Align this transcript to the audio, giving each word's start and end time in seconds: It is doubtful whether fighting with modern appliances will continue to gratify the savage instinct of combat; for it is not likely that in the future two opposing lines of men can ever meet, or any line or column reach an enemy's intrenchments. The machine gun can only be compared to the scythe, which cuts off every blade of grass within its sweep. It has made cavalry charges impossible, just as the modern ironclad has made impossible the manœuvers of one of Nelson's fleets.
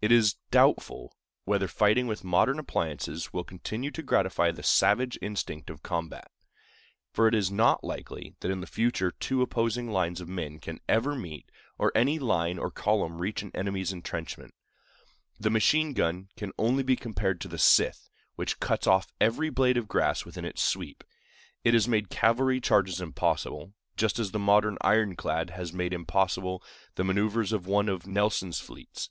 It 0.00 0.12
is 0.12 0.36
doubtful 0.52 1.16
whether 1.42 1.66
fighting 1.66 2.06
with 2.06 2.22
modern 2.22 2.60
appliances 2.60 3.32
will 3.32 3.42
continue 3.42 3.90
to 3.90 4.00
gratify 4.04 4.52
the 4.52 4.62
savage 4.62 5.18
instinct 5.20 5.70
of 5.70 5.82
combat; 5.82 6.30
for 7.12 7.26
it 7.26 7.34
is 7.34 7.50
not 7.50 7.82
likely 7.82 8.36
that 8.38 8.50
in 8.52 8.60
the 8.60 8.68
future 8.68 9.10
two 9.10 9.42
opposing 9.42 9.90
lines 9.90 10.20
of 10.20 10.28
men 10.28 10.60
can 10.60 10.78
ever 10.88 11.16
meet, 11.16 11.50
or 11.78 11.90
any 11.96 12.20
line 12.20 12.60
or 12.60 12.70
column 12.70 13.20
reach 13.20 13.42
an 13.42 13.50
enemy's 13.56 13.92
intrenchments. 13.92 14.54
The 15.40 15.50
machine 15.50 15.94
gun 15.94 16.28
can 16.36 16.52
only 16.58 16.84
be 16.84 16.94
compared 16.94 17.40
to 17.40 17.48
the 17.48 17.58
scythe, 17.58 18.08
which 18.36 18.60
cuts 18.60 18.86
off 18.86 19.10
every 19.20 19.50
blade 19.50 19.76
of 19.76 19.88
grass 19.88 20.24
within 20.24 20.44
its 20.44 20.62
sweep. 20.62 21.02
It 21.64 21.74
has 21.74 21.88
made 21.88 22.08
cavalry 22.08 22.60
charges 22.60 23.00
impossible, 23.00 23.72
just 23.96 24.20
as 24.20 24.30
the 24.30 24.38
modern 24.38 24.78
ironclad 24.82 25.50
has 25.50 25.72
made 25.72 25.92
impossible 25.92 26.62
the 26.94 27.02
manœuvers 27.02 27.52
of 27.52 27.66
one 27.66 27.88
of 27.88 28.06
Nelson's 28.06 28.60
fleets. 28.60 29.10